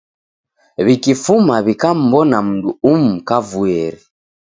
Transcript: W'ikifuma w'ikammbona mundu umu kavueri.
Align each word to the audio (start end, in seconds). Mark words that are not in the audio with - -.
W'ikifuma 0.85 1.55
w'ikammbona 1.65 2.37
mundu 2.47 2.69
umu 2.91 3.13
kavueri. 3.27 4.01